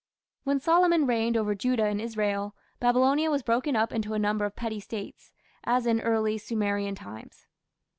When 0.45 0.59
Solomon 0.59 1.05
reigned 1.05 1.37
over 1.37 1.53
Judah 1.53 1.85
and 1.85 2.01
Israel, 2.01 2.55
Babylonia 2.79 3.29
was 3.29 3.43
broken 3.43 3.75
up 3.75 3.93
into 3.93 4.15
a 4.15 4.17
number 4.17 4.45
of 4.45 4.55
petty 4.55 4.79
States, 4.79 5.31
as 5.63 5.85
in 5.85 6.01
early 6.01 6.39
Sumerian 6.39 6.95
times. 6.95 7.45